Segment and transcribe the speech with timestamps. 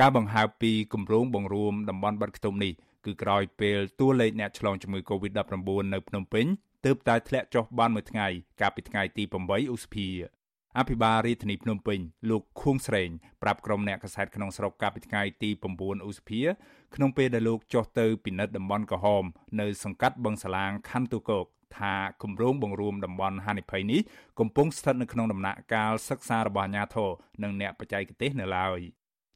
[0.00, 2.72] ការបង្ហើបពីគម្រោងបង្រួមតំបន់បាត់ខ្ទប់នេះ
[3.04, 6.46] គឺក្រោយពេលតួលេខអ្នកឆ្លងជំងឺ Covid-19 នៅភ្នំពេញ
[6.84, 8.26] ទើបតែធ្លាក់ចុះបានមួយថ្ងៃ
[8.60, 10.08] កាលពីថ្ងៃទី8ឧសភា
[10.78, 11.98] អភិបាលរាជធានីភ្នំពេញ
[12.30, 13.08] លោកខួងស្រេង
[13.42, 16.42] ប្រាប់ក្រុមអ្នកកសែតក្នុងស្រុកកាលពីថ្ងៃទី9ឧសភា
[16.94, 19.24] ក្នុងពេលដែលលោកចុះទៅពិនិត្យតំបន់ក្រហម
[19.60, 21.46] នៅសង្កាត់បឹងសាឡាងខណ្ឌទូកោក
[21.78, 24.00] ថាគម្រោងបង្រួមតំបន់ហានិភ័យនេះ
[24.38, 27.10] កំពុងស្ថិតនៅក្នុងដំណាក់កាលសិក្សារបស់អាជ្ញាធរ
[27.42, 28.80] និងអ្នកបច្ចេកទេសនៅឡើយ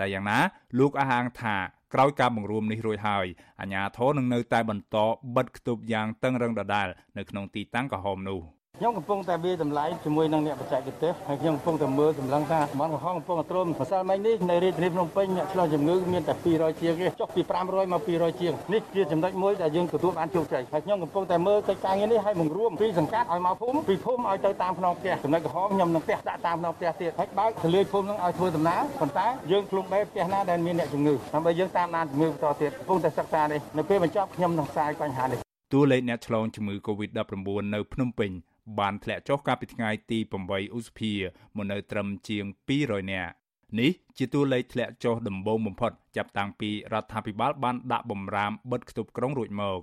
[0.00, 0.38] តែយ៉ាងណា
[0.78, 1.56] លោកអះអាងថា
[1.94, 3.26] ក្រោយការបង្រួមនេះរួចហើយ
[3.60, 4.96] អាជ្ញាធរនឹងនៅតែបន្ត
[5.36, 8.40] បិទគប់យ៉ាងតឹងរឹងដដែលនៅក្នុងទីតាំងក្រហមនោះ។
[8.78, 35.38] ខ្ញុំកំពុងតែវាតម្លៃជាមួយនឹងអ្នកបច្ចេកទេសហើយខ្ញុំកំពុងតែមើលសម្លឹងថាតំបន់កំហុងកំពុងតែទ្រាំម្សិលមិញនេះនៅរាជធានីភ្នំពេញអ្នកឆ្លងជំងឺមានតែ200ជាងទេចុះពី500មក200ជាងនេះជាចំណុចមួយដែលយើងទទួលបានជោគជ័យហើយខ្ញុំកំពុងតែមើលកិច្ចការងារនេះឲ្យបង្រួមពីសង្កាត់ឲ្យមកភូមិពីភូមិឲ្យទៅតាមភ្នំផ្ទះចំណុចកំហុងខ្ញុំនឹងផ្ទះដាក់តាមភ្នំផ្ទះទៀតហើយបើកទលាយភូមិនឹងឲ្យធ្វើដំណើរប៉ុន្តែយើងឃ្លុំបែផ្ទះណាដែលមានអ្នកជំងឺដើម្បីយើងតាមដានជំងឺបន្តទៀតកំពុងតែសិក្សានេះនៅពេលបញ្ចប់ខ្ញុំនឹងផ្សាយបញ្ហានេះ
[35.72, 37.32] តួលេខអ្នកឆ្លងជំងឺ Covid-19
[37.74, 38.32] នៅភ្នំពេញ
[38.78, 41.12] បានធ្លាក់ចុះកាលពីថ្ងៃទី8ឧសភា
[41.56, 42.44] មកនៅត្រឹមជាង
[42.78, 43.32] 200នាក់
[43.80, 49.80] នេះជាតួលេខធ្លាក់ចុះដំបូងបំផុតចាប់តាំងពីរដ្ឋាភិបាលបានដាក់បំរាមបិទគប់ក្រុងរួចមក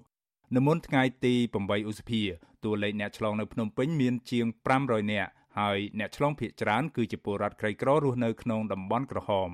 [0.55, 2.21] នៅមុនថ្ងៃទី8ឧសភា
[2.63, 4.45] តួលេខអ្នកឆ្លងនៅភ្នំពេញមានជាង
[4.79, 9.49] 500នាក់ហើយអ្នកឆ្លងភ ieck ច្រើនគឺជាពលរដ្ឋក្រីក្ររស់នៅក្នុងតំបន់ក្រហម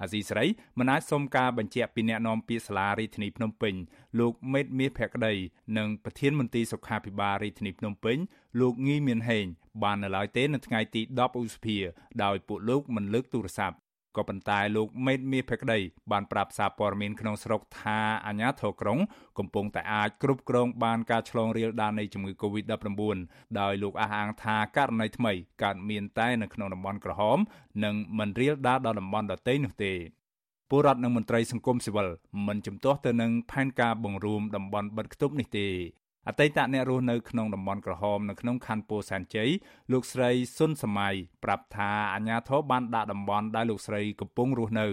[0.00, 0.46] អាស៊ីសេរី
[0.78, 3.74] មិនអាចសុំការបញ្ជាក់ពីអ្នកនាំពាក្យសាលារាជធានីភ្នំពេញ
[4.18, 5.34] លោកមេតមាសភក្តី
[5.78, 8.16] និងប្រធានមន្ត្រីសុខាភិបាលរាជធានីភ្នំពេញ
[8.60, 9.46] លោកងីមានហេង
[9.82, 11.76] បាននៅឡើយទេនៅថ្ងៃទី10ឧសភា
[12.24, 13.76] ដោយពួកលោកមិនលើកទូរស័ព្ទ
[14.16, 15.78] ក៏ប៉ុន្តែលោកមេតមាសភក្តី
[16.12, 18.98] បានប្រាប់សារព័ត៌មានក្នុងស្រុកថាអាញាធរក្រុង
[19.38, 23.18] កំពុងតែអាចគ្រប់គ្រងបានការឆ្លងរាលដាលនៃជំងឺ Covid-19
[23.60, 27.38] ដោយលោកអះអាងថាករណីថ្មីកើតមានតែនៅក្នុងតំបន់ក្រហម
[27.84, 29.94] និងមិនរាលដាលដល់តំបន់ដទៃនោះទេ
[30.70, 32.08] ពលរដ្ឋនិងមន្ត្រីសង្គមស៊ីវិល
[32.46, 35.68] មិនជំទាស់ទៅនឹងផែនការបង្រួមតំបន់បិទគប់នេះទេ
[36.28, 39.50] អតីតអ្នករស់នៅក្នុងតំបន់ក្រហមនៅក្នុងខណ្ឌពោធិ៍សែនជ័យ
[39.92, 41.14] លោកស្រីសុនសម័យ
[41.44, 44.86] ប្រាប់ថាអាជ្ញាធរបានដាក់តំបន់ដែលលោកស្រីកំពុងរស់នៅ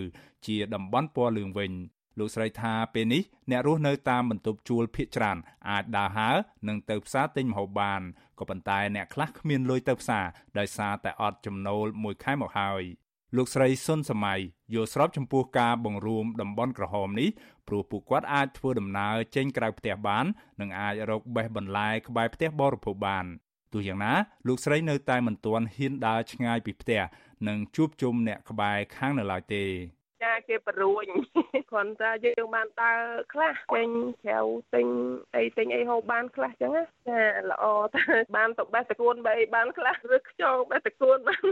[0.48, 1.72] ជាតំបន់ពណ៌លឿងវិញ
[2.20, 5.38] លោកស្រីថាពេលនេះអ្នករស់នៅតាមបន្ទប់ជួលភ ieck ច្រើន
[5.70, 6.36] អាចដើរហើរ
[6.68, 8.02] និងទៅផ្សារទិញម្ហូបបាន
[8.40, 10.26] ក៏ប៉ុន្តែអ្នកខ្លះគ្មានលុយទៅផ្សារ
[10.60, 12.84] ដោយសារតែអត់ចំណូលមួយខែមកហើយ។
[13.38, 14.40] លោកស្រីសុនសម័យ
[14.74, 17.30] យល់ស្របចំពោះការបង្រួមតំបន់ក្រហមនេះ
[17.68, 20.26] ព្រោះពួកគាត់អាចធ្វើដំណើរចេញក្រៅផ្ទះបាន
[20.62, 23.26] និងអាចរកបេះបន្លែក្បែរផ្ទះបរិភោគបាន
[23.74, 24.14] ទោះយ៉ាងណា
[24.48, 27.02] លោកស្រីនៅតែមិនទាន់ហ៊ានដើរឆ្ងាយពីផ្ទះ
[27.48, 29.64] និងជួបជុំអ្នកក្បែរខាងនៅឡើយទេ
[30.24, 31.06] ចាគេបរួញ
[31.72, 33.00] គ្រាន់តែយើងបានដើរ
[33.34, 33.90] ខ្លះចេញ
[34.24, 34.40] ក្រៅ
[34.76, 34.88] ទិញ
[35.36, 38.04] អីទិញអីហូបបានខ្លះចឹងណាចាល្អតែ
[38.36, 41.44] បានទៅបេះតកួនបីបានខ្លះឬខ្យងបេះតកួនបាន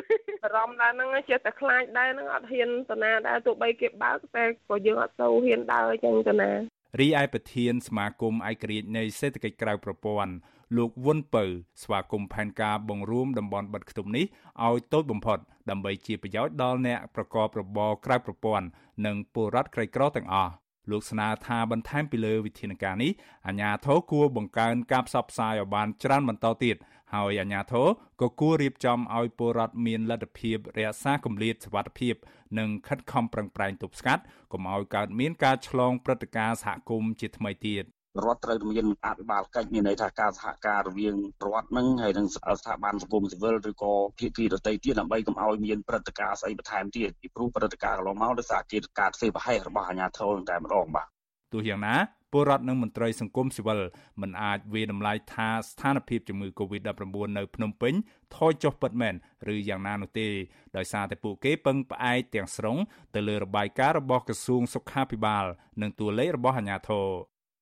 [0.43, 6.51] អារម្មណ៍ដែរហ្នឹងចេះតែខ្លាចដែរហ្នឹងអត់ហ៊ានទៅណាដែរទោះបីគេបើកតែក៏យើងអត់ទៅហ៊ានដើរចឹងទៅណា
[6.99, 10.33] រីឯប្រធានសមាគមឯករាជ្យនៃសេដ្ឋកិច្ចក្រៅប្រព័ន្ធ
[10.77, 11.43] លោកវុនពៅ
[11.83, 14.25] ស្វាគមន៍ផែនការបង្រួមតំបន់បិទខ្ទប់នេះ
[14.67, 15.37] ឲ្យតូចបំផុត
[15.69, 18.65] ដើម្បីជាប្រយោជន៍ដល់អ្នកប្រកបរបរក្រៅប្រព័ន្ធ
[19.05, 20.53] និងពលរដ្ឋក្រីក្រទាំងអស់
[20.91, 23.11] លោកស្នើថាបន្ថែមពីលើវិធានការនេះ
[23.47, 26.75] អាជ្ញាធរគួរបង្កើនការផ្សព្វផ្សាយឲ្យបានច្រើនបន្តទៀត
[27.13, 27.87] ហើយអាជ្ញាធរ
[28.21, 32.15] ក៏គួររៀបចំឲ្យពលរដ្ឋមានលទ្ធភាពរក្សាគម្លាតសុវត្ថិភាព
[32.57, 37.85] និងខិតខំប្រឹងប្រែងទប់ស្កាត់កុំឲ្យកើតមានការឆ្លងព្រឹត្តិការណ៍សហគមន៍ជាថ្មីទៀត
[38.25, 51.07] រដ្ឋត្រូវមានអភិបាលកិច្ចមានន័យថាការសហការរវាងរដ្ឋនឹងហើយនឹងស្ថាប័នសង្គមស៊ីវិលឬក៏ភាគីដទៃទៀតដើម្បីកុំឲ្យមានព្រឹត្តិការណ៍ស្អីបន្ថែមទៀតពីព្រោះព្រឹត្តិការណ៍កន្លងមកដោយសារជាការធ្វើប្រហែសរបស់អាជ្ញាធរតែម្ដងបាទ
[51.53, 51.95] ទោះយ៉ាងណា
[52.33, 53.81] ពលរដ្ឋនិងមន្ត្រីសង្គមស៊ីវិល
[54.21, 57.03] មិនអាចវាតម្លៃថាស្ថានភាពជំងឺ Covid-19
[57.37, 57.93] នៅភ្នំពេញ
[58.35, 59.15] ថយចុះពិតមែន
[59.53, 60.27] ឬយ៉ាងណានោះទេ
[60.77, 62.77] ដោយសារតែពួកគេពឹងផ្អែកទាំងស្រុង
[63.15, 65.45] ទៅលើរបាយការណ៍របស់ក្រសួងសុខាភិបាល
[65.81, 67.07] និងតួលេខរបស់អាជ្ញាធរ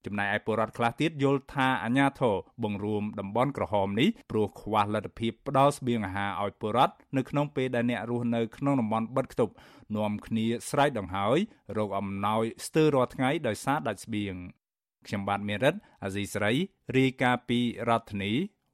[0.05, 9.53] ចំណែកឯពលរដ្ឋខ្លះទៀតយល់ថាអាញាធរបង្រួមតំបន់ក្រហមនេះព្រោះខ្វះលទ្ធភាពផ្ដល់ស្បៀងអាហារឲ្យពលរដ្ឋនៅក្នុងពេលដែលអ្នករស់នៅក្នុងតំបន់បិទខ្ទប់
[9.95, 11.37] នាំគ្នាស្រែកដង្ហើយ
[11.77, 14.35] រោគអំណោយស្ទើររាល់ថ្ងៃដោយសារដាច់ស្បៀង
[15.07, 16.53] ខ្ញុំបាទមេរិតអាស៊ីសេរី
[16.97, 17.59] រាយការណ៍ពី
[17.90, 18.31] រដ្ឋធានី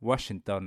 [0.07, 0.65] Washington